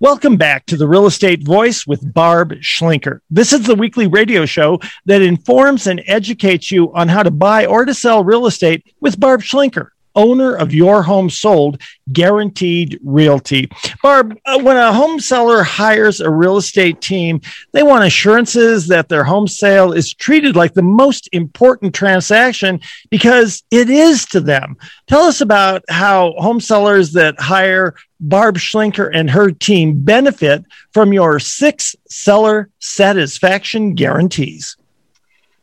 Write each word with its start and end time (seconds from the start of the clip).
Welcome 0.00 0.36
back 0.36 0.64
to 0.66 0.76
the 0.76 0.86
Real 0.86 1.06
Estate 1.06 1.42
Voice 1.42 1.84
with 1.84 2.14
Barb 2.14 2.52
Schlinker. 2.60 3.18
This 3.30 3.52
is 3.52 3.66
the 3.66 3.74
weekly 3.74 4.06
radio 4.06 4.46
show 4.46 4.78
that 5.06 5.22
informs 5.22 5.88
and 5.88 6.00
educates 6.06 6.70
you 6.70 6.94
on 6.94 7.08
how 7.08 7.24
to 7.24 7.32
buy 7.32 7.66
or 7.66 7.84
to 7.84 7.92
sell 7.92 8.22
real 8.22 8.46
estate 8.46 8.94
with 9.00 9.18
Barb 9.18 9.40
Schlinker 9.40 9.88
owner 10.14 10.54
of 10.54 10.72
your 10.72 11.02
home 11.02 11.30
sold 11.30 11.80
guaranteed 12.12 12.98
realty 13.04 13.70
barb 14.02 14.36
uh, 14.46 14.58
when 14.58 14.76
a 14.76 14.92
home 14.92 15.20
seller 15.20 15.62
hires 15.62 16.20
a 16.20 16.28
real 16.28 16.56
estate 16.56 17.00
team 17.00 17.40
they 17.72 17.84
want 17.84 18.04
assurances 18.04 18.88
that 18.88 19.08
their 19.08 19.22
home 19.22 19.46
sale 19.46 19.92
is 19.92 20.12
treated 20.14 20.56
like 20.56 20.74
the 20.74 20.82
most 20.82 21.28
important 21.32 21.94
transaction 21.94 22.80
because 23.10 23.62
it 23.70 23.88
is 23.88 24.24
to 24.24 24.40
them 24.40 24.76
tell 25.06 25.22
us 25.22 25.40
about 25.40 25.84
how 25.88 26.34
home 26.38 26.58
sellers 26.58 27.12
that 27.12 27.38
hire 27.38 27.94
barb 28.20 28.56
schlinker 28.56 29.10
and 29.12 29.30
her 29.30 29.50
team 29.50 30.00
benefit 30.02 30.64
from 30.92 31.12
your 31.12 31.38
six 31.38 31.94
seller 32.08 32.68
satisfaction 32.78 33.94
guarantees 33.94 34.76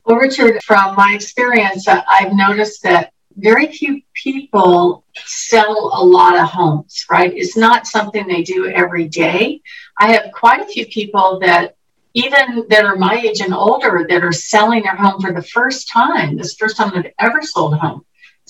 well, 0.06 0.18
Richard, 0.18 0.64
from 0.64 0.96
my 0.96 1.14
experience, 1.16 1.88
I've 1.88 2.34
noticed 2.34 2.84
that 2.84 3.12
very 3.38 3.72
few 3.72 4.02
people 4.14 5.04
sell 5.26 5.92
a 5.94 6.06
lot 6.06 6.38
of 6.38 6.48
homes, 6.48 7.06
right? 7.10 7.34
It's 7.36 7.58
not 7.58 7.88
something 7.88 8.28
they 8.28 8.44
do 8.44 8.68
every 8.68 9.08
day. 9.08 9.62
I 9.98 10.14
have 10.14 10.32
quite 10.32 10.62
a 10.62 10.66
few 10.66 10.86
people 10.86 11.40
that 11.40 11.76
even 12.14 12.66
that 12.70 12.86
are 12.86 12.96
my 12.96 13.20
age 13.20 13.42
and 13.42 13.54
older 13.54 14.06
that 14.08 14.24
are 14.24 14.32
selling 14.32 14.84
their 14.84 14.96
home 14.96 15.20
for 15.20 15.34
the 15.34 15.42
first 15.42 15.90
time. 15.90 16.38
This 16.38 16.56
first 16.56 16.78
time 16.78 16.92
they've 16.94 17.12
ever 17.20 17.42
sold 17.42 17.74
a 17.74 17.78
home. 17.78 18.06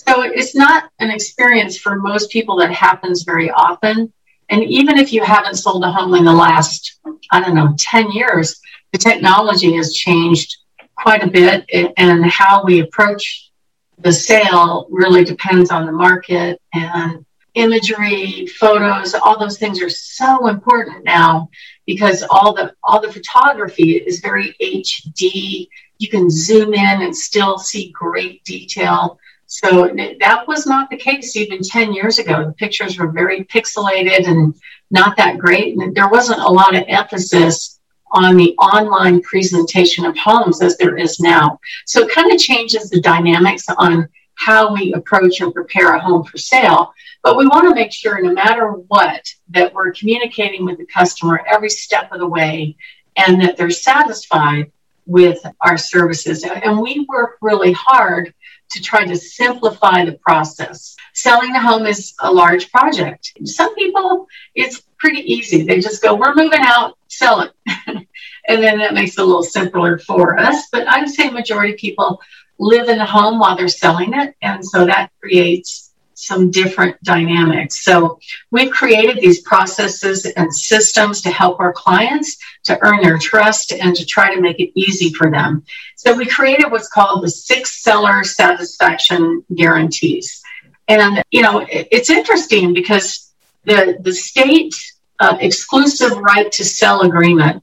So 0.08 0.22
it's 0.22 0.54
not 0.54 0.90
an 0.98 1.10
experience 1.10 1.76
for 1.78 1.96
most 1.96 2.30
people 2.30 2.56
that 2.56 2.72
happens 2.72 3.22
very 3.22 3.50
often. 3.50 4.12
And 4.48 4.62
even 4.64 4.98
if 4.98 5.12
you 5.12 5.24
haven't 5.24 5.56
sold 5.56 5.84
a 5.84 5.90
home 5.90 6.14
in 6.14 6.24
the 6.24 6.32
last, 6.32 7.00
I 7.32 7.40
don't 7.40 7.54
know, 7.54 7.74
10 7.78 8.12
years, 8.12 8.60
the 8.92 8.98
technology 8.98 9.74
has 9.74 9.92
changed 9.92 10.56
quite 10.94 11.22
a 11.22 11.26
bit 11.26 11.68
and 11.96 12.24
how 12.26 12.64
we 12.64 12.80
approach 12.80 13.50
the 13.98 14.12
sale 14.12 14.86
really 14.90 15.24
depends 15.24 15.70
on 15.70 15.86
the 15.86 15.92
market 15.92 16.60
and 16.72 17.24
imagery, 17.54 18.46
photos, 18.46 19.14
all 19.14 19.38
those 19.38 19.58
things 19.58 19.82
are 19.82 19.90
so 19.90 20.46
important 20.46 21.04
now 21.04 21.48
because 21.86 22.22
all 22.30 22.52
the 22.52 22.74
all 22.84 23.00
the 23.00 23.12
photography 23.12 23.96
is 23.96 24.20
very 24.20 24.54
HD. 24.60 25.66
You 25.98 26.08
can 26.08 26.28
zoom 26.30 26.74
in 26.74 27.02
and 27.02 27.16
still 27.16 27.58
see 27.58 27.90
great 27.92 28.44
detail. 28.44 29.18
So 29.46 29.88
that 30.20 30.48
was 30.48 30.66
not 30.66 30.90
the 30.90 30.96
case 30.96 31.36
even 31.36 31.62
10 31.62 31.92
years 31.92 32.18
ago. 32.18 32.44
The 32.44 32.52
pictures 32.52 32.98
were 32.98 33.12
very 33.12 33.44
pixelated 33.44 34.26
and 34.26 34.54
not 34.90 35.16
that 35.16 35.38
great. 35.38 35.76
And 35.76 35.94
there 35.94 36.08
wasn't 36.08 36.40
a 36.40 36.48
lot 36.48 36.74
of 36.74 36.84
emphasis 36.88 37.78
on 38.12 38.36
the 38.36 38.54
online 38.58 39.20
presentation 39.22 40.04
of 40.04 40.16
homes 40.16 40.62
as 40.62 40.76
there 40.76 40.96
is 40.96 41.20
now. 41.20 41.58
So 41.86 42.02
it 42.02 42.12
kind 42.12 42.32
of 42.32 42.38
changes 42.38 42.90
the 42.90 43.00
dynamics 43.00 43.66
on 43.68 44.08
how 44.34 44.72
we 44.72 44.92
approach 44.92 45.40
and 45.40 45.54
prepare 45.54 45.94
a 45.94 46.00
home 46.00 46.24
for 46.24 46.38
sale. 46.38 46.92
But 47.22 47.36
we 47.36 47.46
want 47.46 47.68
to 47.68 47.74
make 47.74 47.92
sure, 47.92 48.20
no 48.20 48.32
matter 48.32 48.68
what, 48.68 49.26
that 49.50 49.72
we're 49.72 49.92
communicating 49.92 50.64
with 50.64 50.78
the 50.78 50.86
customer 50.86 51.42
every 51.48 51.70
step 51.70 52.12
of 52.12 52.20
the 52.20 52.26
way 52.26 52.76
and 53.16 53.40
that 53.40 53.56
they're 53.56 53.70
satisfied 53.70 54.70
with 55.06 55.38
our 55.60 55.78
services. 55.78 56.44
And 56.44 56.80
we 56.80 57.06
work 57.08 57.38
really 57.40 57.72
hard 57.72 58.34
to 58.70 58.82
try 58.82 59.04
to 59.04 59.16
simplify 59.16 60.04
the 60.04 60.18
process. 60.18 60.96
Selling 61.14 61.54
a 61.54 61.60
home 61.60 61.86
is 61.86 62.14
a 62.20 62.32
large 62.32 62.70
project. 62.70 63.32
Some 63.44 63.74
people, 63.74 64.26
it's 64.54 64.82
pretty 64.98 65.20
easy. 65.20 65.62
They 65.62 65.80
just 65.80 66.02
go, 66.02 66.14
we're 66.14 66.34
moving 66.34 66.60
out, 66.60 66.98
sell 67.08 67.40
it. 67.40 67.52
and 67.86 68.62
then 68.62 68.78
that 68.78 68.94
makes 68.94 69.12
it 69.12 69.22
a 69.22 69.24
little 69.24 69.42
simpler 69.42 69.98
for 69.98 70.38
us. 70.38 70.68
But 70.70 70.88
I'd 70.88 71.08
say 71.08 71.30
majority 71.30 71.74
of 71.74 71.78
people 71.78 72.20
live 72.58 72.88
in 72.88 72.98
the 72.98 73.04
home 73.04 73.38
while 73.38 73.56
they're 73.56 73.68
selling 73.68 74.14
it. 74.14 74.34
And 74.42 74.64
so 74.64 74.86
that 74.86 75.10
creates 75.20 75.85
some 76.16 76.50
different 76.50 77.00
dynamics. 77.02 77.84
So 77.84 78.18
we've 78.50 78.70
created 78.70 79.20
these 79.20 79.42
processes 79.42 80.24
and 80.24 80.52
systems 80.52 81.20
to 81.20 81.30
help 81.30 81.60
our 81.60 81.74
clients 81.74 82.38
to 82.64 82.78
earn 82.82 83.02
their 83.02 83.18
trust 83.18 83.70
and 83.72 83.94
to 83.94 84.04
try 84.04 84.34
to 84.34 84.40
make 84.40 84.58
it 84.58 84.72
easy 84.74 85.12
for 85.12 85.30
them. 85.30 85.62
So 85.94 86.14
we 86.16 86.24
created 86.24 86.70
what's 86.70 86.88
called 86.88 87.22
the 87.22 87.28
six 87.28 87.82
seller 87.82 88.24
satisfaction 88.24 89.44
guarantees. 89.54 90.42
And, 90.88 91.22
you 91.30 91.42
know, 91.42 91.66
it's 91.68 92.10
interesting 92.10 92.72
because 92.72 93.32
the, 93.64 93.98
the 94.00 94.14
state 94.14 94.74
uh, 95.18 95.36
exclusive 95.40 96.16
right 96.16 96.50
to 96.52 96.64
sell 96.64 97.02
agreement 97.02 97.62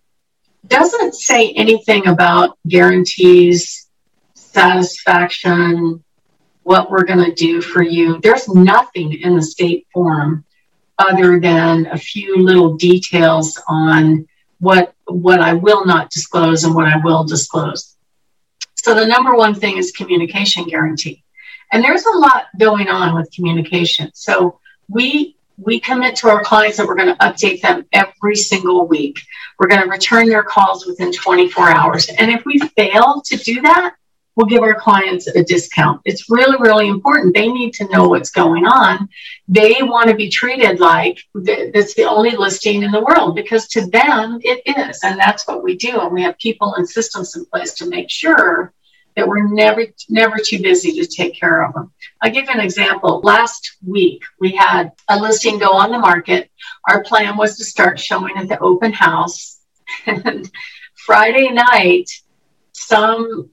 doesn't 0.67 1.15
say 1.15 1.51
anything 1.53 2.05
about 2.07 2.57
guarantees, 2.67 3.87
satisfaction, 4.35 6.02
what 6.63 6.89
we're 6.89 7.05
going 7.05 7.23
to 7.23 7.33
do 7.33 7.61
for 7.61 7.81
you. 7.81 8.19
There's 8.21 8.47
nothing 8.47 9.13
in 9.13 9.35
the 9.35 9.41
state 9.41 9.87
form 9.93 10.45
other 10.97 11.39
than 11.39 11.87
a 11.87 11.97
few 11.97 12.37
little 12.37 12.75
details 12.75 13.61
on 13.67 14.27
what 14.59 14.93
what 15.07 15.41
I 15.41 15.53
will 15.53 15.85
not 15.85 16.09
disclose 16.09 16.63
and 16.63 16.73
what 16.73 16.87
I 16.87 16.97
will 16.97 17.23
disclose. 17.25 17.97
So 18.75 18.93
the 18.93 19.05
number 19.05 19.35
one 19.35 19.53
thing 19.53 19.77
is 19.77 19.91
communication 19.91 20.65
guarantee. 20.65 21.23
And 21.71 21.83
there's 21.83 22.05
a 22.05 22.17
lot 22.17 22.47
going 22.57 22.87
on 22.87 23.15
with 23.15 23.31
communication. 23.31 24.11
So 24.13 24.59
we 24.87 25.35
we 25.57 25.79
commit 25.79 26.15
to 26.17 26.29
our 26.29 26.43
clients 26.43 26.77
that 26.77 26.87
we're 26.87 26.95
going 26.95 27.15
to 27.15 27.25
update 27.25 27.61
them 27.61 27.85
every 27.93 28.35
single 28.35 28.87
week. 28.87 29.19
We're 29.59 29.67
going 29.67 29.83
to 29.83 29.89
return 29.89 30.27
their 30.27 30.43
calls 30.43 30.85
within 30.85 31.11
24 31.11 31.69
hours. 31.69 32.09
And 32.09 32.31
if 32.31 32.43
we 32.45 32.59
fail 32.59 33.21
to 33.25 33.37
do 33.37 33.61
that, 33.61 33.95
we'll 34.35 34.47
give 34.47 34.63
our 34.63 34.75
clients 34.75 35.27
a 35.27 35.43
discount. 35.43 36.01
It's 36.05 36.29
really, 36.29 36.57
really 36.59 36.87
important. 36.87 37.35
They 37.35 37.47
need 37.47 37.73
to 37.75 37.87
know 37.89 38.07
what's 38.07 38.31
going 38.31 38.65
on. 38.65 39.09
They 39.47 39.77
want 39.81 40.09
to 40.09 40.15
be 40.15 40.29
treated 40.29 40.79
like 40.79 41.19
that's 41.33 41.93
the 41.93 42.05
only 42.05 42.31
listing 42.31 42.83
in 42.83 42.91
the 42.91 43.03
world 43.03 43.35
because 43.35 43.67
to 43.69 43.85
them 43.87 44.39
it 44.41 44.61
is. 44.65 44.99
And 45.03 45.19
that's 45.19 45.47
what 45.47 45.63
we 45.63 45.75
do. 45.75 45.99
And 45.99 46.11
we 46.11 46.23
have 46.23 46.37
people 46.37 46.75
and 46.75 46.89
systems 46.89 47.35
in 47.35 47.45
place 47.45 47.73
to 47.75 47.89
make 47.89 48.09
sure 48.09 48.73
that 49.15 49.27
we're 49.27 49.47
never 49.47 49.85
never 50.09 50.37
too 50.37 50.59
busy 50.59 50.91
to 50.93 51.05
take 51.05 51.35
care 51.35 51.63
of 51.63 51.73
them. 51.73 51.91
I'll 52.21 52.31
give 52.31 52.45
you 52.45 52.51
an 52.51 52.59
example. 52.59 53.21
Last 53.23 53.77
week 53.85 54.23
we 54.39 54.55
had 54.55 54.91
a 55.07 55.19
listing 55.19 55.59
go 55.59 55.73
on 55.73 55.91
the 55.91 55.99
market. 55.99 56.49
Our 56.89 57.03
plan 57.03 57.37
was 57.37 57.57
to 57.57 57.63
start 57.63 57.99
showing 57.99 58.35
at 58.37 58.47
the 58.47 58.59
open 58.59 58.91
house. 58.91 59.59
And 60.07 60.49
Friday 60.95 61.49
night, 61.49 62.09
some 62.71 63.49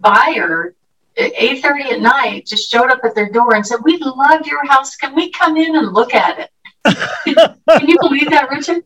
buyer 0.00 0.74
at 1.16 1.34
8:30 1.34 1.92
at 1.92 2.00
night 2.00 2.46
just 2.46 2.70
showed 2.70 2.90
up 2.90 3.00
at 3.04 3.14
their 3.14 3.30
door 3.30 3.54
and 3.54 3.66
said, 3.66 3.78
We 3.82 3.98
love 3.98 4.46
your 4.46 4.64
house. 4.66 4.96
Can 4.96 5.14
we 5.14 5.30
come 5.30 5.56
in 5.56 5.76
and 5.76 5.92
look 5.92 6.14
at 6.14 6.38
it? 6.38 6.50
Can 7.68 7.88
you 7.88 7.98
believe 8.00 8.30
that, 8.30 8.48
Richard? 8.50 8.84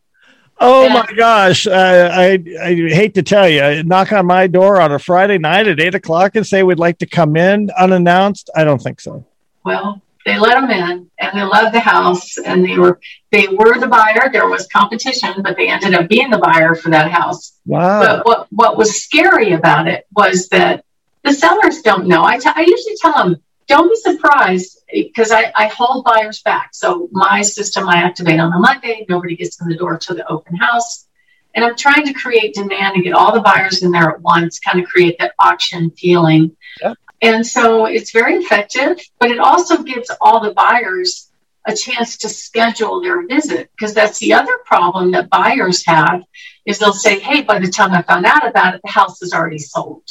Oh 0.61 0.89
my 0.89 1.07
gosh. 1.17 1.67
I, 1.67 2.35
I 2.35 2.39
hate 2.75 3.15
to 3.15 3.23
tell 3.23 3.49
you, 3.49 3.83
knock 3.83 4.13
on 4.13 4.27
my 4.27 4.47
door 4.47 4.81
on 4.81 4.93
a 4.93 4.99
Friday 4.99 5.39
night 5.39 5.67
at 5.67 5.81
eight 5.81 5.95
o'clock 5.95 6.37
and 6.37 6.47
say 6.47 6.63
we'd 6.63 6.79
like 6.79 6.99
to 6.99 7.07
come 7.07 7.37
in 7.37 7.71
unannounced. 7.77 8.51
I 8.55 8.65
don't 8.65 8.81
think 8.81 9.01
so. 9.01 9.25
Well, 9.65 10.01
they 10.25 10.39
let 10.39 10.55
them 10.55 10.71
in 10.71 11.11
and 11.19 11.39
they 11.39 11.43
loved 11.43 11.75
the 11.75 11.81
house 11.81 12.39
and 12.39 12.65
they 12.65 12.79
were 12.79 12.99
they 13.31 13.49
were 13.49 13.79
the 13.79 13.89
buyer. 13.89 14.31
There 14.33 14.49
was 14.49 14.67
competition, 14.69 15.43
but 15.43 15.57
they 15.57 15.69
ended 15.69 15.95
up 15.95 16.09
being 16.09 16.31
the 16.31 16.39
buyer 16.39 16.75
for 16.75 16.91
that 16.91 17.11
house. 17.11 17.59
Wow. 17.67 18.01
But 18.01 18.27
what, 18.27 18.47
what 18.51 18.79
was 18.79 19.03
scary 19.03 19.53
about 19.53 19.89
it 19.89 20.07
was 20.17 20.49
that 20.49 20.85
the 21.25 21.33
sellers 21.33 21.83
don't 21.83 22.07
know. 22.07 22.23
I, 22.23 22.39
t- 22.39 22.51
I 22.55 22.61
usually 22.61 22.97
tell 23.01 23.12
them, 23.12 23.43
don't 23.67 23.89
be 23.89 23.97
surprised 23.97 24.79
because 24.93 25.31
I, 25.31 25.51
I 25.57 25.69
hold 25.69 26.05
buyers 26.05 26.43
back. 26.43 26.75
So 26.75 27.09
my 27.12 27.41
system 27.43 27.89
I 27.89 27.97
activate 27.97 28.39
on 28.39 28.53
a 28.53 28.59
Monday. 28.59 29.07
Nobody 29.09 29.34
gets 29.34 29.61
in 29.61 29.69
the 29.69 29.77
door 29.77 29.99
to 29.99 30.15
the 30.15 30.31
open 30.31 30.55
house. 30.55 31.07
And 31.54 31.65
I'm 31.65 31.77
trying 31.77 32.04
to 32.07 32.13
create 32.13 32.54
demand 32.54 32.95
and 32.95 33.04
get 33.04 33.15
all 33.15 33.33
the 33.33 33.41
buyers 33.41 33.83
in 33.83 33.91
there 33.91 34.10
at 34.10 34.21
once, 34.21 34.59
kind 34.59 34.81
of 34.81 34.87
create 34.87 35.16
that 35.19 35.33
auction 35.39 35.91
feeling. 35.93 36.54
Yeah. 36.83 36.95
And 37.22 37.47
so 37.47 37.87
it's 37.87 38.10
very 38.10 38.37
effective, 38.37 38.98
but 39.19 39.31
it 39.31 39.39
also 39.39 39.83
gives 39.83 40.10
all 40.21 40.41
the 40.41 40.53
buyers 40.53 41.31
a 41.66 41.75
chance 41.75 42.19
to 42.19 42.28
schedule 42.28 43.01
their 43.01 43.27
visit 43.27 43.71
because 43.75 43.95
that's 43.95 44.19
the 44.19 44.34
other 44.34 44.53
problem 44.66 45.13
that 45.13 45.31
buyers 45.31 45.87
have 45.87 46.22
is 46.66 46.78
they'll 46.78 46.93
say, 46.93 47.19
hey, 47.19 47.43
by 47.43 47.59
the 47.59 47.69
time 47.69 47.93
I 47.93 48.03
found 48.03 48.27
out 48.27 48.47
about 48.47 48.75
it, 48.75 48.83
the 48.84 48.91
house 48.91 49.22
is 49.22 49.33
already 49.33 49.59
sold. 49.59 50.03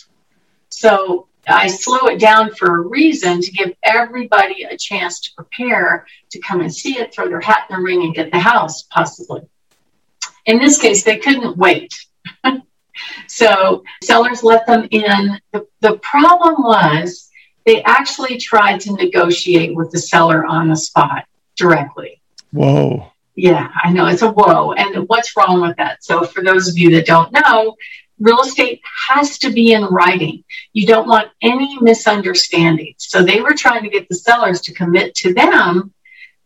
So 0.75 1.28
I 1.48 1.68
slow 1.68 2.08
it 2.08 2.20
down 2.20 2.52
for 2.56 2.78
a 2.78 2.88
reason 2.88 3.42
to 3.42 3.52
give 3.52 3.74
everybody 3.84 4.64
a 4.64 4.75
chance 4.75 5.20
to 5.22 5.30
prepare 5.36 6.08
to 6.31 6.40
come 6.40 6.62
and 6.62 6.74
see 6.74 6.98
it, 6.98 7.14
throw 7.14 7.28
their 7.28 7.40
hat 7.40 7.68
in 7.70 7.75
the 7.75 7.81
ring, 7.81 8.04
and 8.04 8.16
get 8.16 8.31
the 8.31 8.40
house, 8.40 8.81
possibly. 8.84 9.42
In 10.46 10.58
this 10.58 10.80
case, 10.80 11.04
they 11.04 11.20
couldn't 11.20 11.58
wait. 11.58 11.94
so 13.28 13.84
sellers 14.02 14.44
let 14.44 14.66
them 14.66 14.88
in. 14.90 15.40
The, 15.52 15.68
the 15.81 15.98
problem 16.00 16.64
was 16.64 17.30
they 17.68 17.84
actually 17.84 18.38
tried 18.38 18.80
to 18.81 18.94
negotiate 18.94 19.75
with 19.75 19.92
the 19.92 20.00
seller 20.00 20.44
on 20.44 20.70
the 20.70 20.75
spot 20.75 21.25
directly. 21.56 22.20
Whoa. 22.52 23.12
Yeah, 23.36 23.72
I 23.84 23.92
know 23.92 24.08
it's 24.08 24.24
a 24.24 24.31
whoa. 24.31 24.74
And 24.74 25.08
what's 25.08 25.38
wrong 25.38 25.62
with 25.62 25.78
that? 25.78 26.04
So, 26.04 26.24
for 26.24 26.44
those 26.44 26.68
of 26.68 26.78
you 26.78 26.92
that 26.92 27.06
don't 27.06 27.31
know, 27.31 27.75
real 28.24 28.42
estate 28.42 28.81
has 29.10 29.38
to 29.40 29.52
be 29.52 29.74
in 29.74 29.84
writing. 29.86 30.44
You 30.74 30.88
don't 30.88 31.08
want 31.08 31.30
any 31.42 31.78
misunderstandings. 31.80 32.96
So, 32.98 33.24
they 33.24 33.42
were 33.42 33.54
trying 33.54 33.84
to 33.84 33.90
get 33.90 34.08
the 34.10 34.16
sellers 34.16 34.62
to 34.62 34.74
commit 34.74 35.14
to 35.16 35.34
them. 35.34 35.94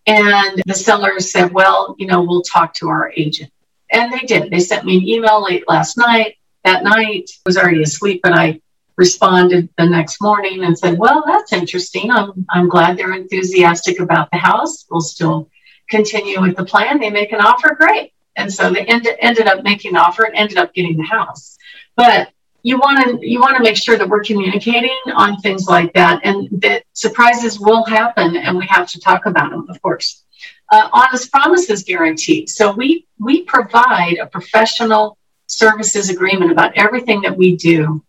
And 0.06 0.63
the 0.65 0.74
sellers 0.74 1.31
said, 1.31 1.51
well, 1.51 1.95
you 2.00 2.07
know, 2.07 2.21
we'll 2.21 2.41
talk 2.41 2.74
to 2.75 2.88
our 2.88 3.12
agent. 3.15 3.51
And 3.91 4.12
they 4.12 4.19
did. 4.19 4.51
They 4.51 4.59
sent 4.59 4.85
me 4.85 4.97
an 4.97 5.07
email 5.07 5.44
late 5.44 5.65
last 5.68 5.97
night. 5.97 6.35
That 6.63 6.83
night, 6.83 7.29
I 7.29 7.41
was 7.45 7.57
already 7.57 7.83
asleep, 7.83 8.21
and 8.24 8.35
I 8.35 8.59
responded 8.97 9.69
the 9.77 9.85
next 9.85 10.21
morning 10.21 10.63
and 10.63 10.77
said, 10.77 10.97
Well, 10.97 11.24
that's 11.25 11.53
interesting. 11.53 12.12
I'm, 12.12 12.45
I'm 12.50 12.68
glad 12.68 12.97
they're 12.97 13.13
enthusiastic 13.13 14.00
about 14.00 14.29
the 14.31 14.38
house. 14.38 14.85
We'll 14.89 15.01
still 15.01 15.50
continue 15.89 16.41
with 16.41 16.57
the 16.57 16.65
plan. 16.65 17.00
They 17.00 17.09
make 17.09 17.31
an 17.31 17.39
offer, 17.39 17.75
great. 17.75 18.12
And 18.38 18.54
so 18.54 18.72
they 18.72 18.86
end, 18.86 19.07
ended 19.19 19.48
up 19.48 19.63
making 19.63 19.92
an 19.92 19.98
offer 19.98 20.24
and 20.24 20.36
ended 20.36 20.57
up 20.57 20.74
getting 20.74 20.95
the 20.95 21.04
house. 21.04 21.57
But 21.95 22.30
you 22.63 22.78
want 22.78 23.22
to 23.22 23.28
you 23.28 23.39
want 23.39 23.57
to 23.57 23.63
make 23.63 23.78
sure 23.78 23.98
that 23.98 24.07
we're 24.07 24.24
communicating 24.24 25.00
on 25.16 25.38
things 25.39 25.68
like 25.68 25.94
that, 25.94 26.22
and 26.24 26.50
that 26.62 26.84
surprises 26.94 27.60
will 27.60 27.84
happen, 27.86 28.36
and 28.36 28.57
we 28.57 28.66
have 28.68 28.88
to 28.89 29.00
talk 29.00 29.25
about 29.25 29.51
them, 29.51 29.66
of 29.69 29.81
course. 29.81 30.24
Uh, 30.69 30.89
honest 30.92 31.31
promises 31.31 31.84
guarantee. 31.84 32.45
So 32.45 32.72
we 32.72 33.06
we 33.19 33.44
provide 33.44 34.18
a 34.22 34.28
professional 34.28 35.18
services 35.48 36.10
agreement 36.10 36.51
about 36.51 36.74
everything 36.75 37.22
that 37.22 37.36
we 37.38 37.56
do 37.56 38.04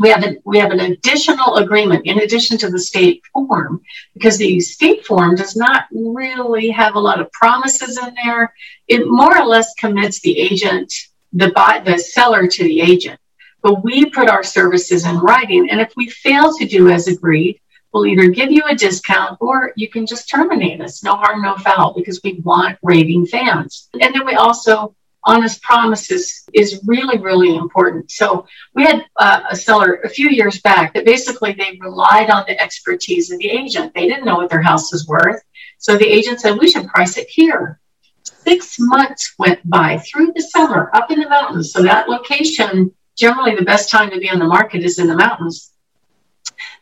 we 0.00 0.08
have 0.08 0.24
we 0.44 0.58
have 0.58 0.70
an 0.70 0.80
additional 0.80 1.56
agreement 1.56 2.06
in 2.06 2.20
addition 2.20 2.56
to 2.58 2.70
the 2.70 2.78
state 2.78 3.22
form 3.32 3.82
because 4.14 4.38
the 4.38 4.58
state 4.58 5.04
form 5.04 5.36
does 5.36 5.56
not 5.56 5.84
really 5.92 6.70
have 6.70 6.94
a 6.94 7.00
lot 7.00 7.20
of 7.20 7.30
promises 7.32 7.98
in 7.98 8.14
there. 8.24 8.52
It 8.88 9.06
more 9.06 9.36
or 9.36 9.44
less 9.44 9.74
commits 9.74 10.20
the 10.20 10.36
agent, 10.38 10.92
the 11.34 11.50
buy, 11.50 11.82
the 11.84 11.98
seller 11.98 12.46
to 12.46 12.64
the 12.64 12.80
agent. 12.80 13.20
But 13.62 13.84
we 13.84 14.06
put 14.06 14.30
our 14.30 14.42
services 14.42 15.04
in 15.04 15.18
writing, 15.18 15.68
and 15.70 15.80
if 15.80 15.92
we 15.94 16.08
fail 16.08 16.56
to 16.56 16.66
do 16.66 16.88
as 16.88 17.06
agreed, 17.06 17.60
we'll 17.92 18.06
either 18.06 18.28
give 18.28 18.50
you 18.50 18.62
a 18.66 18.74
discount 18.74 19.36
or 19.38 19.72
you 19.76 19.88
can 19.88 20.06
just 20.06 20.30
terminate 20.30 20.80
us. 20.80 21.04
No 21.04 21.14
harm, 21.16 21.42
no 21.42 21.56
foul, 21.56 21.92
because 21.94 22.20
we 22.24 22.40
want 22.42 22.78
raving 22.82 23.26
fans. 23.26 23.90
And 24.00 24.14
then 24.14 24.24
we 24.24 24.34
also 24.34 24.94
honest 25.24 25.62
promises 25.62 26.48
is 26.52 26.80
really, 26.86 27.18
really 27.18 27.56
important. 27.56 28.10
So 28.10 28.46
we 28.74 28.84
had 28.84 29.04
uh, 29.16 29.42
a 29.50 29.56
seller 29.56 30.00
a 30.04 30.08
few 30.08 30.30
years 30.30 30.60
back 30.60 30.94
that 30.94 31.04
basically 31.04 31.52
they 31.52 31.78
relied 31.80 32.30
on 32.30 32.44
the 32.46 32.60
expertise 32.60 33.30
of 33.30 33.38
the 33.38 33.50
agent. 33.50 33.92
They 33.94 34.08
didn't 34.08 34.24
know 34.24 34.36
what 34.36 34.50
their 34.50 34.62
house 34.62 34.92
was 34.92 35.06
worth. 35.06 35.42
So 35.78 35.96
the 35.96 36.06
agent 36.06 36.40
said, 36.40 36.58
we 36.58 36.70
should 36.70 36.86
price 36.88 37.16
it 37.16 37.28
here. 37.28 37.80
Six 38.22 38.76
months 38.78 39.34
went 39.38 39.68
by 39.68 39.98
through 39.98 40.32
the 40.34 40.42
summer 40.42 40.90
up 40.94 41.10
in 41.10 41.20
the 41.20 41.28
mountains. 41.28 41.72
So 41.72 41.82
that 41.82 42.08
location, 42.08 42.92
generally 43.16 43.54
the 43.54 43.64
best 43.64 43.90
time 43.90 44.10
to 44.10 44.18
be 44.18 44.30
on 44.30 44.38
the 44.38 44.46
market 44.46 44.82
is 44.82 44.98
in 44.98 45.06
the 45.06 45.16
mountains. 45.16 45.72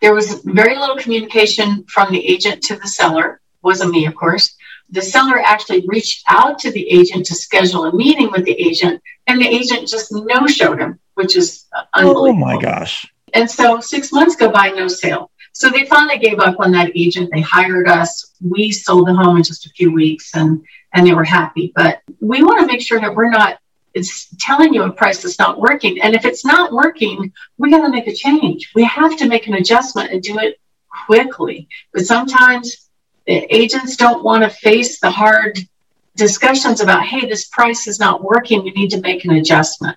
There 0.00 0.14
was 0.14 0.42
very 0.44 0.76
little 0.76 0.96
communication 0.96 1.84
from 1.88 2.12
the 2.12 2.24
agent 2.24 2.62
to 2.64 2.76
the 2.76 2.88
seller, 2.88 3.40
wasn't 3.62 3.90
me, 3.90 4.06
of 4.06 4.14
course 4.14 4.56
the 4.90 5.02
seller 5.02 5.38
actually 5.38 5.84
reached 5.86 6.24
out 6.28 6.58
to 6.60 6.70
the 6.70 6.88
agent 6.88 7.26
to 7.26 7.34
schedule 7.34 7.84
a 7.84 7.94
meeting 7.94 8.30
with 8.30 8.44
the 8.44 8.52
agent, 8.52 9.02
and 9.26 9.40
the 9.40 9.46
agent 9.46 9.88
just 9.88 10.12
no 10.12 10.46
showed 10.46 10.80
him, 10.80 10.98
which 11.14 11.36
is 11.36 11.66
unbelievable. 11.94 12.28
Oh 12.28 12.32
my 12.32 12.60
gosh. 12.60 13.06
And 13.34 13.50
so 13.50 13.80
six 13.80 14.12
months 14.12 14.36
go 14.36 14.50
by, 14.50 14.70
no 14.70 14.88
sale. 14.88 15.30
So 15.52 15.68
they 15.68 15.84
finally 15.86 16.18
gave 16.18 16.38
up 16.38 16.60
on 16.60 16.70
that 16.72 16.92
agent. 16.94 17.30
They 17.32 17.40
hired 17.40 17.88
us. 17.88 18.32
We 18.40 18.70
sold 18.70 19.08
the 19.08 19.14
home 19.14 19.36
in 19.36 19.42
just 19.42 19.66
a 19.66 19.70
few 19.70 19.92
weeks 19.92 20.34
and, 20.34 20.64
and 20.94 21.06
they 21.06 21.14
were 21.14 21.24
happy. 21.24 21.72
But 21.74 22.00
we 22.20 22.42
want 22.42 22.60
to 22.60 22.66
make 22.66 22.80
sure 22.80 23.00
that 23.00 23.14
we're 23.14 23.30
not 23.30 23.58
it's 23.94 24.28
telling 24.38 24.72
you 24.72 24.84
a 24.84 24.92
price 24.92 25.22
that's 25.22 25.38
not 25.38 25.60
working. 25.60 26.00
And 26.00 26.14
if 26.14 26.24
it's 26.24 26.44
not 26.44 26.72
working, 26.72 27.32
we 27.56 27.70
got 27.70 27.84
to 27.84 27.90
make 27.90 28.06
a 28.06 28.14
change. 28.14 28.70
We 28.74 28.84
have 28.84 29.16
to 29.16 29.26
make 29.26 29.46
an 29.46 29.54
adjustment 29.54 30.12
and 30.12 30.22
do 30.22 30.38
it 30.38 30.60
quickly. 31.06 31.68
But 31.92 32.06
sometimes 32.06 32.87
agents 33.28 33.96
don't 33.96 34.24
want 34.24 34.42
to 34.42 34.50
face 34.50 35.00
the 35.00 35.10
hard 35.10 35.58
discussions 36.16 36.80
about, 36.80 37.04
hey, 37.04 37.26
this 37.26 37.46
price 37.48 37.86
is 37.86 38.00
not 38.00 38.22
working. 38.22 38.62
We 38.62 38.72
need 38.72 38.90
to 38.90 39.00
make 39.00 39.24
an 39.24 39.32
adjustment. 39.32 39.96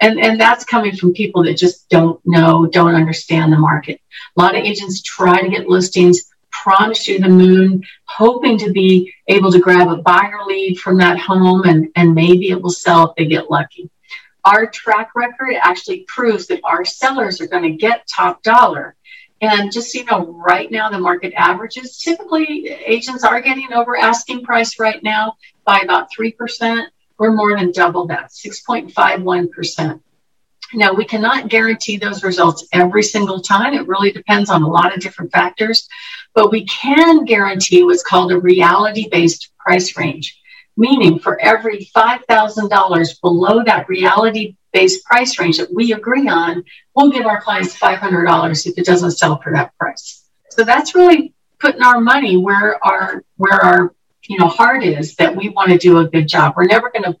And, 0.00 0.18
and 0.18 0.40
that's 0.40 0.64
coming 0.64 0.96
from 0.96 1.14
people 1.14 1.44
that 1.44 1.54
just 1.54 1.88
don't 1.88 2.20
know, 2.26 2.66
don't 2.66 2.94
understand 2.94 3.52
the 3.52 3.58
market. 3.58 4.00
A 4.36 4.40
lot 4.42 4.56
of 4.56 4.64
agents 4.64 5.00
try 5.00 5.40
to 5.40 5.48
get 5.48 5.68
listings, 5.68 6.32
promise 6.50 7.06
you 7.06 7.20
the 7.20 7.28
moon, 7.28 7.84
hoping 8.04 8.58
to 8.58 8.72
be 8.72 9.14
able 9.28 9.52
to 9.52 9.60
grab 9.60 9.88
a 9.88 9.96
buyer 9.96 10.40
lead 10.46 10.78
from 10.80 10.98
that 10.98 11.18
home 11.18 11.62
and, 11.64 11.88
and 11.94 12.14
maybe 12.14 12.50
it 12.50 12.60
will 12.60 12.70
sell 12.70 13.10
if 13.10 13.16
they 13.16 13.26
get 13.26 13.50
lucky. 13.50 13.88
Our 14.44 14.66
track 14.66 15.10
record 15.14 15.54
actually 15.60 16.00
proves 16.08 16.48
that 16.48 16.60
our 16.64 16.84
sellers 16.84 17.40
are 17.40 17.46
going 17.46 17.62
to 17.62 17.70
get 17.70 18.08
top 18.08 18.42
dollar 18.42 18.96
and 19.42 19.72
just 19.72 19.92
so 19.92 19.98
you 19.98 20.04
know, 20.04 20.32
right 20.46 20.70
now 20.70 20.88
the 20.88 20.98
market 20.98 21.32
averages 21.36 21.98
typically 21.98 22.68
agents 22.68 23.24
are 23.24 23.40
getting 23.40 23.72
over 23.72 23.96
asking 23.96 24.44
price 24.44 24.78
right 24.78 25.02
now 25.02 25.34
by 25.64 25.80
about 25.80 26.08
3%. 26.16 26.86
We're 27.18 27.32
more 27.32 27.56
than 27.58 27.72
double 27.72 28.06
that, 28.06 28.30
6.51%. 28.30 30.00
Now, 30.74 30.94
we 30.94 31.04
cannot 31.04 31.48
guarantee 31.48 31.98
those 31.98 32.24
results 32.24 32.66
every 32.72 33.02
single 33.02 33.40
time. 33.40 33.74
It 33.74 33.86
really 33.88 34.12
depends 34.12 34.48
on 34.48 34.62
a 34.62 34.68
lot 34.68 34.94
of 34.94 35.00
different 35.00 35.32
factors, 35.32 35.88
but 36.34 36.50
we 36.50 36.64
can 36.66 37.24
guarantee 37.24 37.82
what's 37.82 38.02
called 38.02 38.32
a 38.32 38.40
reality 38.40 39.08
based 39.10 39.50
price 39.58 39.96
range, 39.98 40.40
meaning 40.76 41.18
for 41.18 41.38
every 41.40 41.90
$5,000 41.94 43.20
below 43.20 43.62
that 43.64 43.88
reality 43.88 44.56
based 44.72 45.04
price 45.04 45.38
range 45.38 45.58
that 45.58 45.72
we 45.72 45.92
agree 45.92 46.28
on, 46.28 46.64
we'll 46.94 47.10
give 47.10 47.26
our 47.26 47.40
clients 47.40 47.78
$500 47.78 48.66
if 48.66 48.78
it 48.78 48.86
doesn't 48.86 49.12
sell 49.12 49.40
for 49.40 49.52
that 49.52 49.76
price. 49.78 50.24
So 50.50 50.64
that's 50.64 50.94
really 50.94 51.34
putting 51.58 51.82
our 51.82 52.00
money 52.00 52.36
where 52.36 52.84
our 52.84 53.24
where 53.36 53.60
our 53.60 53.94
you 54.26 54.38
know 54.38 54.48
heart 54.48 54.82
is 54.82 55.14
that 55.16 55.34
we 55.34 55.48
want 55.48 55.70
to 55.70 55.78
do 55.78 55.98
a 55.98 56.08
good 56.08 56.28
job. 56.28 56.54
We're 56.56 56.64
never 56.64 56.90
going 56.90 57.04
to 57.04 57.16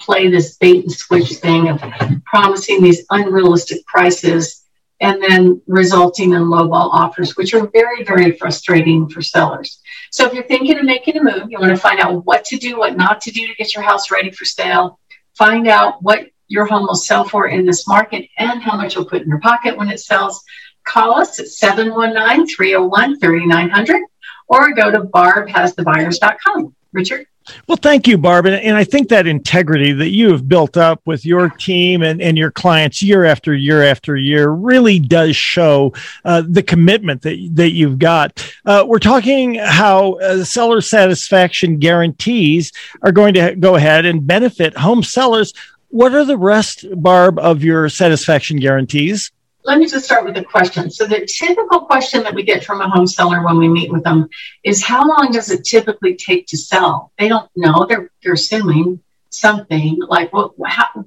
play 0.00 0.28
this 0.28 0.56
bait 0.56 0.82
and 0.82 0.92
switch 0.92 1.34
thing 1.34 1.68
of 1.68 1.82
promising 2.24 2.82
these 2.82 3.04
unrealistic 3.10 3.86
prices 3.86 4.62
and 5.00 5.20
then 5.22 5.60
resulting 5.66 6.32
in 6.32 6.42
lowball 6.42 6.90
offers, 6.92 7.36
which 7.36 7.54
are 7.54 7.66
very, 7.68 8.04
very 8.04 8.32
frustrating 8.32 9.08
for 9.08 9.20
sellers. 9.20 9.80
So 10.10 10.26
if 10.26 10.32
you're 10.32 10.44
thinking 10.44 10.78
of 10.78 10.84
making 10.84 11.16
a 11.16 11.22
move, 11.22 11.50
you 11.50 11.58
want 11.58 11.70
to 11.70 11.76
find 11.76 11.98
out 11.98 12.24
what 12.24 12.44
to 12.46 12.56
do, 12.56 12.78
what 12.78 12.96
not 12.96 13.20
to 13.22 13.32
do 13.32 13.46
to 13.46 13.54
get 13.54 13.74
your 13.74 13.82
house 13.82 14.10
ready 14.10 14.30
for 14.30 14.44
sale. 14.44 15.00
Find 15.34 15.66
out 15.66 16.02
what 16.02 16.28
your 16.52 16.66
home 16.66 16.86
will 16.86 16.94
sell 16.94 17.24
for 17.24 17.48
in 17.48 17.64
this 17.64 17.88
market 17.88 18.28
and 18.36 18.62
how 18.62 18.76
much 18.76 18.94
you'll 18.94 19.06
put 19.06 19.22
in 19.22 19.28
your 19.28 19.40
pocket 19.40 19.76
when 19.76 19.88
it 19.88 19.98
sells, 19.98 20.44
call 20.84 21.18
us 21.18 21.40
at 21.40 21.48
719 21.48 22.46
301 22.46 23.18
3900 23.18 24.02
or 24.48 24.74
go 24.74 24.90
to 24.90 25.00
barbhasthebuyers.com. 25.00 26.74
Richard? 26.92 27.26
Well, 27.66 27.76
thank 27.76 28.06
you, 28.06 28.18
Barb. 28.18 28.46
And, 28.46 28.76
I 28.76 28.84
think 28.84 29.08
that 29.08 29.26
integrity 29.26 29.92
that 29.92 30.10
you 30.10 30.30
have 30.30 30.48
built 30.48 30.76
up 30.76 31.00
with 31.06 31.24
your 31.24 31.48
team 31.48 32.02
and, 32.02 32.22
and 32.22 32.38
your 32.38 32.50
clients 32.50 33.02
year 33.02 33.24
after 33.24 33.54
year 33.54 33.82
after 33.82 34.16
year 34.16 34.50
really 34.50 34.98
does 34.98 35.34
show 35.34 35.92
uh, 36.24 36.42
the 36.46 36.62
commitment 36.62 37.22
that, 37.22 37.50
that 37.54 37.70
you've 37.70 37.98
got. 37.98 38.54
Uh, 38.64 38.84
we're 38.86 38.98
talking 38.98 39.54
how 39.54 40.14
uh, 40.14 40.44
seller 40.44 40.80
satisfaction 40.80 41.78
guarantees 41.78 42.72
are 43.02 43.12
going 43.12 43.34
to 43.34 43.56
go 43.56 43.76
ahead 43.76 44.04
and 44.04 44.26
benefit 44.26 44.76
home 44.76 45.02
sellers 45.02 45.52
what 45.92 46.14
are 46.14 46.24
the 46.24 46.38
rest, 46.38 46.86
Barb, 47.02 47.38
of 47.38 47.62
your 47.62 47.88
satisfaction 47.90 48.56
guarantees? 48.56 49.30
Let 49.64 49.78
me 49.78 49.86
just 49.86 50.06
start 50.06 50.24
with 50.24 50.34
the 50.34 50.42
question. 50.42 50.90
So, 50.90 51.06
the 51.06 51.26
typical 51.26 51.82
question 51.82 52.22
that 52.22 52.34
we 52.34 52.42
get 52.42 52.64
from 52.64 52.80
a 52.80 52.88
home 52.88 53.06
seller 53.06 53.44
when 53.44 53.58
we 53.58 53.68
meet 53.68 53.92
with 53.92 54.02
them 54.02 54.28
is 54.64 54.82
how 54.82 55.06
long 55.06 55.30
does 55.30 55.50
it 55.50 55.64
typically 55.64 56.16
take 56.16 56.46
to 56.46 56.56
sell? 56.56 57.12
They 57.18 57.28
don't 57.28 57.48
know. 57.54 57.84
They're, 57.86 58.10
they're 58.22 58.32
assuming 58.32 59.00
something 59.28 60.00
like 60.08 60.32
what, 60.32 60.52
how, 60.64 61.04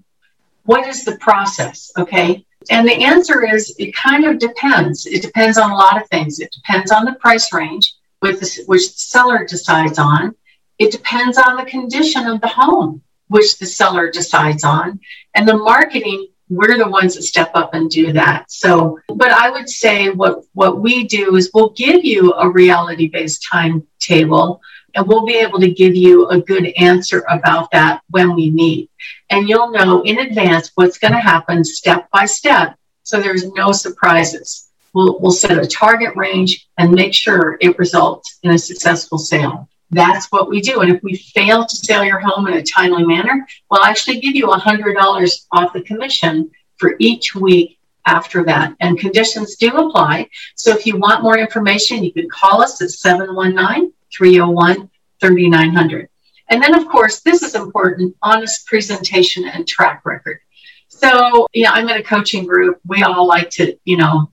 what 0.66 0.88
is 0.88 1.04
the 1.04 1.18
process? 1.18 1.92
Okay. 1.98 2.46
And 2.70 2.88
the 2.88 2.94
answer 2.94 3.44
is 3.46 3.76
it 3.80 3.96
kind 3.96 4.24
of 4.26 4.40
depends. 4.40 5.08
It 5.08 5.24
depends 5.24 5.58
on 5.58 5.72
a 5.72 5.76
lot 5.76 6.00
of 6.00 6.08
things. 6.10 6.40
It 6.40 6.52
depends 6.52 6.92
on 6.92 7.06
the 7.06 7.14
price 7.14 7.52
range, 7.52 7.92
with 8.22 8.40
the, 8.40 8.64
which 8.68 8.94
the 8.94 9.00
seller 9.00 9.46
decides 9.46 9.98
on. 9.98 10.36
It 10.78 10.92
depends 10.92 11.38
on 11.40 11.58
the 11.58 11.66
condition 11.66 12.28
of 12.28 12.40
the 12.40 12.48
home 12.48 13.02
which 13.28 13.58
the 13.58 13.66
seller 13.66 14.12
decides 14.12 14.64
on. 14.64 15.00
And 15.34 15.48
the 15.48 15.58
marketing, 15.58 16.28
we're 16.50 16.78
the 16.78 16.88
ones 16.88 17.16
that 17.16 17.24
step 17.24 17.52
up 17.56 17.74
and 17.74 17.90
do 17.90 18.14
that. 18.14 18.52
So, 18.52 19.00
but 19.08 19.32
I 19.32 19.50
would 19.50 19.70
say 19.70 20.10
what, 20.10 20.44
what 20.54 20.80
we 20.80 21.06
do 21.06 21.36
is 21.36 21.52
we'll 21.54 21.72
give 21.72 22.06
you 22.06 22.34
a 22.34 22.50
reality 22.50 23.08
based 23.08 23.46
timetable 23.50 24.62
and 24.96 25.08
we'll 25.08 25.26
be 25.26 25.36
able 25.36 25.60
to 25.60 25.72
give 25.72 25.96
you 25.96 26.28
a 26.30 26.40
good 26.40 26.68
answer 26.78 27.26
about 27.30 27.70
that 27.72 28.02
when 28.10 28.34
we 28.36 28.50
meet. 28.50 28.90
And 29.30 29.50
you'll 29.50 29.72
know 29.72 30.04
in 30.04 30.20
advance 30.20 30.72
what's 30.76 30.98
going 30.98 31.14
to 31.14 31.20
happen 31.20 31.64
step 31.64 32.10
by 32.12 32.26
step. 32.26 32.78
So 33.04 33.20
there's 33.20 33.52
no 33.52 33.72
surprises. 33.72 34.70
We'll, 34.94 35.20
we'll 35.20 35.32
set 35.32 35.58
a 35.58 35.68
target 35.68 36.16
range 36.16 36.68
and 36.78 36.92
make 36.92 37.14
sure 37.14 37.58
it 37.60 37.78
results 37.78 38.40
in 38.44 38.52
a 38.52 38.58
successful 38.58 39.18
sale. 39.18 39.68
That's 39.92 40.32
what 40.32 40.50
we 40.50 40.62
do. 40.62 40.82
And 40.82 40.92
if 40.92 41.02
we 41.04 41.16
fail 41.16 41.66
to 41.66 41.76
sell 41.76 42.04
your 42.04 42.20
home 42.20 42.48
in 42.48 42.54
a 42.54 42.64
timely 42.64 43.06
manner, 43.06 43.46
we'll 43.70 43.84
actually 43.84 44.20
give 44.20 44.36
you 44.36 44.48
$100 44.48 45.46
off 45.52 45.74
the 45.74 45.82
commission 45.82 46.52
for 46.78 46.96
each 47.00 47.36
week 47.36 47.80
after 48.06 48.44
that. 48.44 48.76
And 48.80 49.00
conditions 49.00 49.56
do 49.56 49.76
apply. 49.76 50.30
So 50.56 50.72
if 50.72 50.86
you 50.86 50.98
want 50.98 51.24
more 51.24 51.38
information, 51.38 52.04
you 52.04 52.14
can 52.14 52.30
call 52.30 52.62
us 52.62 52.82
at 52.82 52.90
719 52.92 53.94
301 54.16 54.90
3900. 55.20 56.10
And 56.50 56.62
then, 56.62 56.76
of 56.76 56.88
course, 56.88 57.22
this 57.22 57.42
is 57.42 57.56
important 57.56 58.16
honest 58.22 58.68
presentation 58.68 59.46
and 59.46 59.68
track 59.68 60.02
record. 60.06 60.40
So, 60.88 61.48
yeah, 61.54 61.72
I'm 61.72 61.90
in 61.90 61.98
a 61.98 62.04
coaching 62.04 62.46
group. 62.46 62.80
We 62.86 63.02
all 63.02 63.28
like 63.28 63.50
to, 63.52 63.76
you 63.86 63.98
know, 63.98 64.32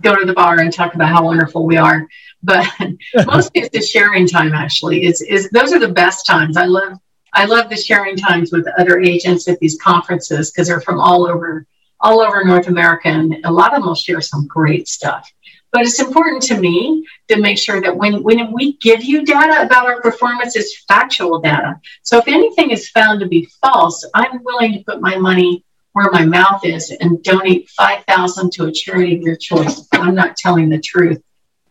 go 0.00 0.16
to 0.16 0.24
the 0.24 0.32
bar 0.32 0.60
and 0.60 0.72
talk 0.72 0.94
about 0.94 1.08
how 1.08 1.24
wonderful 1.24 1.66
we 1.66 1.76
are. 1.76 2.06
But 2.42 2.66
mostly 3.26 3.62
it's 3.62 3.70
the 3.70 3.82
sharing 3.82 4.26
time 4.26 4.52
actually. 4.52 5.04
Is 5.04 5.20
is 5.22 5.48
those 5.50 5.72
are 5.72 5.78
the 5.78 5.88
best 5.88 6.26
times. 6.26 6.56
I 6.56 6.66
love 6.66 6.98
I 7.32 7.46
love 7.46 7.68
the 7.68 7.76
sharing 7.76 8.16
times 8.16 8.52
with 8.52 8.66
other 8.78 9.00
agents 9.00 9.48
at 9.48 9.58
these 9.58 9.78
conferences 9.80 10.50
because 10.50 10.68
they're 10.68 10.80
from 10.80 11.00
all 11.00 11.26
over 11.26 11.66
all 12.00 12.20
over 12.20 12.44
North 12.44 12.68
America 12.68 13.08
and 13.08 13.36
a 13.44 13.50
lot 13.50 13.72
of 13.72 13.80
them 13.80 13.86
will 13.86 13.94
share 13.94 14.20
some 14.20 14.46
great 14.46 14.88
stuff. 14.88 15.30
But 15.74 15.82
it's 15.82 15.98
important 15.98 16.40
to 16.44 16.60
me 16.60 17.04
to 17.26 17.40
make 17.40 17.58
sure 17.58 17.80
that 17.80 17.96
when, 17.96 18.22
when 18.22 18.52
we 18.52 18.76
give 18.76 19.02
you 19.02 19.24
data 19.24 19.62
about 19.62 19.86
our 19.86 20.00
performance, 20.00 20.54
it's 20.54 20.84
factual 20.84 21.40
data. 21.40 21.80
So 22.02 22.18
if 22.18 22.28
anything 22.28 22.70
is 22.70 22.90
found 22.90 23.18
to 23.20 23.26
be 23.26 23.48
false, 23.60 24.08
I'm 24.14 24.44
willing 24.44 24.74
to 24.74 24.84
put 24.84 25.00
my 25.00 25.16
money 25.16 25.64
where 25.94 26.10
my 26.10 26.26
mouth 26.26 26.64
is 26.64 26.90
and 26.90 27.22
donate 27.22 27.70
5000 27.70 28.52
to 28.52 28.66
a 28.66 28.72
charity 28.72 29.16
of 29.16 29.22
your 29.22 29.36
choice. 29.36 29.88
I'm 29.92 30.14
not 30.14 30.36
telling 30.36 30.68
the 30.68 30.80
truth 30.80 31.22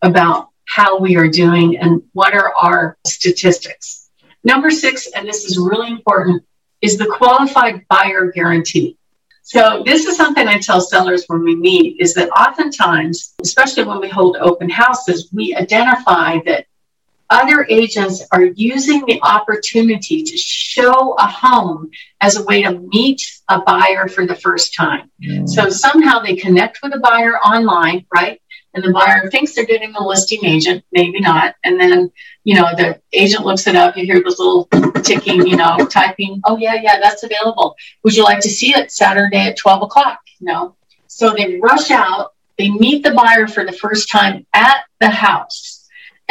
about 0.01 0.49
how 0.65 0.97
we 0.97 1.17
are 1.17 1.27
doing 1.27 1.77
and 1.77 2.01
what 2.13 2.33
are 2.33 2.53
our 2.55 2.97
statistics. 3.05 4.09
Number 4.45 4.71
six, 4.71 5.07
and 5.11 5.27
this 5.27 5.43
is 5.43 5.59
really 5.59 5.91
important, 5.91 6.41
is 6.81 6.97
the 6.97 7.05
qualified 7.05 7.85
buyer 7.89 8.31
guarantee. 8.31 8.97
So 9.41 9.83
this 9.85 10.05
is 10.05 10.15
something 10.15 10.47
I 10.47 10.57
tell 10.57 10.79
sellers 10.79 11.25
when 11.27 11.43
we 11.43 11.55
meet 11.57 11.99
is 11.99 12.13
that 12.13 12.29
oftentimes, 12.29 13.35
especially 13.41 13.83
when 13.83 13.99
we 13.99 14.07
hold 14.07 14.37
open 14.37 14.69
houses, 14.69 15.29
we 15.33 15.53
identify 15.53 16.39
that 16.45 16.65
other 17.33 17.65
agents 17.69 18.23
are 18.31 18.45
using 18.45 19.05
the 19.05 19.19
opportunity 19.23 20.23
to 20.23 20.37
show 20.37 21.15
a 21.17 21.27
home 21.27 21.89
as 22.21 22.37
a 22.37 22.43
way 22.43 22.61
to 22.61 22.79
meet 22.79 23.21
a 23.49 23.59
buyer 23.61 24.07
for 24.07 24.27
the 24.27 24.35
first 24.35 24.75
time. 24.75 25.09
Mm. 25.21 25.49
So 25.49 25.69
somehow 25.69 26.19
they 26.19 26.35
connect 26.35 26.79
with 26.83 26.93
a 26.93 26.99
buyer 26.99 27.37
online, 27.37 28.05
right? 28.13 28.39
And 28.75 28.83
the 28.83 28.91
buyer 28.91 29.29
thinks 29.29 29.53
they're 29.53 29.65
getting 29.65 29.95
a 29.95 30.05
listing 30.05 30.45
agent, 30.45 30.83
maybe 30.91 31.19
not. 31.19 31.55
And 31.63 31.79
then, 31.79 32.11
you 32.43 32.55
know, 32.55 32.69
the 32.75 32.99
agent 33.11 33.45
looks 33.45 33.67
it 33.67 33.75
up. 33.75 33.97
You 33.97 34.05
hear 34.05 34.23
this 34.23 34.39
little 34.39 34.65
ticking, 35.03 35.45
you 35.45 35.55
know, 35.55 35.77
typing. 35.89 36.41
Oh, 36.45 36.57
yeah, 36.57 36.75
yeah, 36.75 36.99
that's 36.99 37.23
available. 37.23 37.75
Would 38.03 38.15
you 38.15 38.23
like 38.23 38.39
to 38.41 38.49
see 38.49 38.75
it 38.75 38.91
Saturday 38.91 39.47
at 39.47 39.57
12 39.57 39.83
o'clock? 39.83 40.19
You 40.39 40.47
know, 40.47 40.75
so 41.07 41.33
they 41.35 41.59
rush 41.59 41.91
out. 41.91 42.33
They 42.57 42.69
meet 42.69 43.03
the 43.03 43.11
buyer 43.11 43.47
for 43.47 43.65
the 43.65 43.71
first 43.71 44.11
time 44.11 44.45
at 44.53 44.85
the 44.99 45.09
house. 45.09 45.72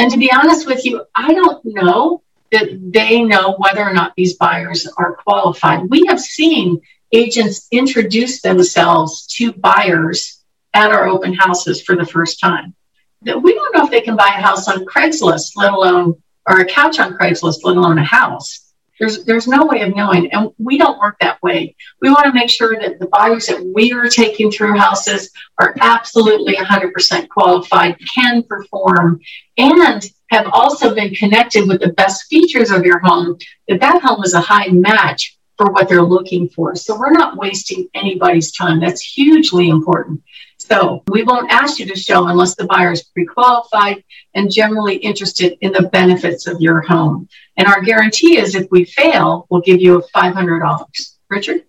And 0.02 0.10
to 0.10 0.18
be 0.18 0.32
honest 0.32 0.66
with 0.66 0.84
you, 0.84 1.04
I 1.14 1.32
don't 1.32 1.64
know 1.64 2.24
that 2.50 2.76
they 2.92 3.22
know 3.22 3.54
whether 3.58 3.82
or 3.82 3.92
not 3.92 4.14
these 4.16 4.34
buyers 4.34 4.84
are 4.98 5.14
qualified. 5.14 5.88
We 5.88 6.06
have 6.08 6.20
seen 6.20 6.80
agents 7.12 7.68
introduce 7.70 8.42
themselves 8.42 9.28
to 9.36 9.52
buyers 9.52 10.42
at 10.74 10.90
our 10.90 11.06
open 11.06 11.34
houses 11.34 11.80
for 11.82 11.94
the 11.94 12.04
first 12.04 12.40
time. 12.40 12.74
We 13.22 13.54
don't 13.54 13.76
know 13.76 13.84
if 13.84 13.92
they 13.92 14.00
can 14.00 14.16
buy 14.16 14.26
a 14.26 14.42
house 14.42 14.66
on 14.66 14.86
Craigslist, 14.86 15.52
let 15.54 15.72
alone, 15.72 16.20
or 16.48 16.58
a 16.58 16.64
couch 16.64 16.98
on 16.98 17.16
Craigslist, 17.16 17.58
let 17.62 17.76
alone 17.76 17.98
a 17.98 18.04
house. 18.04 18.71
There's, 19.02 19.24
there's 19.24 19.48
no 19.48 19.66
way 19.66 19.80
of 19.80 19.96
knowing. 19.96 20.30
And 20.30 20.52
we 20.58 20.78
don't 20.78 21.00
work 21.00 21.16
that 21.20 21.42
way. 21.42 21.74
We 22.00 22.10
want 22.10 22.26
to 22.26 22.32
make 22.32 22.48
sure 22.48 22.78
that 22.78 23.00
the 23.00 23.08
buyers 23.08 23.46
that 23.46 23.60
we 23.74 23.92
are 23.92 24.06
taking 24.06 24.48
through 24.48 24.78
houses 24.78 25.28
are 25.58 25.74
absolutely 25.80 26.54
100% 26.54 27.28
qualified, 27.28 27.96
can 28.14 28.44
perform, 28.44 29.20
and 29.58 30.08
have 30.30 30.46
also 30.52 30.94
been 30.94 31.12
connected 31.16 31.66
with 31.66 31.80
the 31.80 31.92
best 31.94 32.26
features 32.30 32.70
of 32.70 32.84
your 32.84 33.00
home, 33.00 33.36
that 33.66 33.80
that 33.80 34.00
home 34.02 34.22
is 34.22 34.34
a 34.34 34.40
high 34.40 34.68
match 34.68 35.36
for 35.58 35.72
what 35.72 35.88
they're 35.88 36.00
looking 36.00 36.48
for. 36.48 36.76
So 36.76 36.96
we're 36.96 37.10
not 37.10 37.36
wasting 37.36 37.88
anybody's 37.94 38.52
time. 38.52 38.78
That's 38.78 39.02
hugely 39.02 39.68
important. 39.68 40.22
So 40.72 41.02
we 41.08 41.22
won't 41.22 41.50
ask 41.50 41.78
you 41.78 41.84
to 41.84 41.94
show 41.94 42.28
unless 42.28 42.54
the 42.54 42.64
buyer 42.64 42.92
is 42.92 43.02
pre-qualified 43.02 44.02
and 44.32 44.50
generally 44.50 44.96
interested 44.96 45.58
in 45.60 45.70
the 45.70 45.90
benefits 45.92 46.46
of 46.46 46.62
your 46.62 46.80
home. 46.80 47.28
And 47.58 47.68
our 47.68 47.82
guarantee 47.82 48.38
is 48.38 48.54
if 48.54 48.68
we 48.70 48.86
fail, 48.86 49.46
we'll 49.50 49.60
give 49.60 49.82
you 49.82 50.02
$500. 50.14 50.86
Richard? 51.28 51.64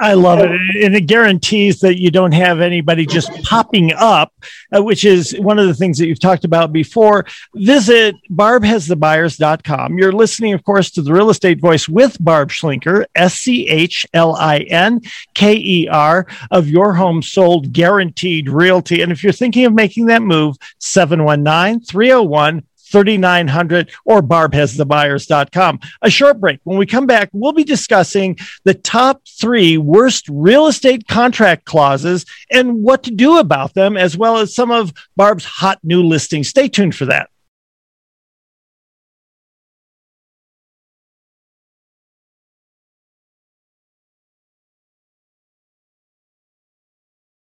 I 0.00 0.14
love 0.14 0.38
it. 0.38 0.50
And 0.50 0.94
it 0.94 1.06
guarantees 1.06 1.80
that 1.80 1.98
you 1.98 2.10
don't 2.10 2.32
have 2.32 2.60
anybody 2.60 3.04
just 3.04 3.30
popping 3.42 3.92
up, 3.94 4.32
uh, 4.74 4.82
which 4.82 5.04
is 5.04 5.36
one 5.40 5.58
of 5.58 5.66
the 5.66 5.74
things 5.74 5.98
that 5.98 6.06
you've 6.06 6.20
talked 6.20 6.44
about 6.44 6.72
before. 6.72 7.26
Visit 7.54 8.14
barbhasthebuyers.com. 8.30 9.98
You're 9.98 10.12
listening, 10.12 10.54
of 10.54 10.62
course, 10.62 10.90
to 10.92 11.02
the 11.02 11.12
real 11.12 11.30
estate 11.30 11.60
voice 11.60 11.88
with 11.88 12.16
Barb 12.22 12.50
Schlinker, 12.50 13.06
S 13.16 13.34
C 13.34 13.68
H 13.68 14.06
L 14.14 14.36
I 14.36 14.58
N 14.58 15.00
K 15.34 15.54
E 15.56 15.88
R, 15.88 16.26
of 16.52 16.68
your 16.68 16.94
home 16.94 17.20
sold 17.20 17.72
guaranteed 17.72 18.48
realty. 18.48 19.02
And 19.02 19.10
if 19.10 19.24
you're 19.24 19.32
thinking 19.32 19.64
of 19.64 19.74
making 19.74 20.06
that 20.06 20.22
move, 20.22 20.56
719 20.78 21.80
301 21.80 22.62
3900 22.90 23.90
or 24.04 24.22
barbhasthebuyers.com. 24.22 25.80
A 26.02 26.10
short 26.10 26.40
break. 26.40 26.60
When 26.64 26.78
we 26.78 26.86
come 26.86 27.06
back, 27.06 27.30
we'll 27.32 27.52
be 27.52 27.64
discussing 27.64 28.38
the 28.64 28.74
top 28.74 29.22
three 29.26 29.78
worst 29.78 30.26
real 30.28 30.66
estate 30.66 31.06
contract 31.06 31.64
clauses 31.64 32.24
and 32.50 32.82
what 32.82 33.02
to 33.04 33.10
do 33.10 33.38
about 33.38 33.74
them, 33.74 33.96
as 33.96 34.16
well 34.16 34.38
as 34.38 34.54
some 34.54 34.70
of 34.70 34.92
Barb's 35.16 35.44
hot 35.44 35.78
new 35.82 36.02
listings. 36.02 36.48
Stay 36.48 36.68
tuned 36.68 36.94
for 36.94 37.06
that. 37.06 37.30